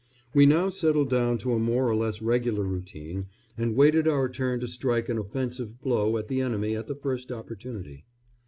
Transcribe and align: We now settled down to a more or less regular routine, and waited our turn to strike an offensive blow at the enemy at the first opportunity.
We 0.33 0.47
now 0.47 0.69
settled 0.69 1.11
down 1.11 1.37
to 1.37 1.53
a 1.53 1.59
more 1.59 1.87
or 1.87 1.95
less 1.95 2.23
regular 2.23 2.63
routine, 2.63 3.27
and 3.55 3.75
waited 3.75 4.07
our 4.07 4.27
turn 4.29 4.59
to 4.61 4.67
strike 4.67 5.09
an 5.09 5.19
offensive 5.19 5.79
blow 5.79 6.17
at 6.17 6.27
the 6.27 6.41
enemy 6.41 6.75
at 6.75 6.87
the 6.87 6.95
first 6.95 7.31
opportunity. 7.31 8.03